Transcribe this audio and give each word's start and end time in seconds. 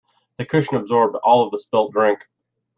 The 0.39 0.45
cushion 0.47 0.77
absorbed 0.77 1.15
all 1.17 1.45
of 1.45 1.51
the 1.51 1.59
spilt 1.59 1.91
drink. 1.93 2.27